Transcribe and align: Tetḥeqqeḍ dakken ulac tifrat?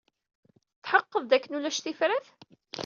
Tetḥeqqeḍ 0.75 1.23
dakken 1.29 1.57
ulac 1.57 1.77
tifrat? 1.79 2.27